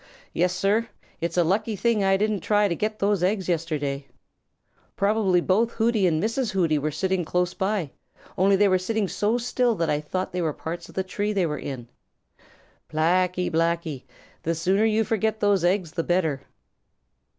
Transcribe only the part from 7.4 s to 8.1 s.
by,